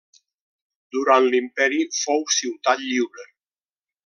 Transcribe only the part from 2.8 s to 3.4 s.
lliure.